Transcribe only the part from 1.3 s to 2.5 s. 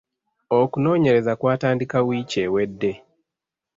kw'atandika wiiki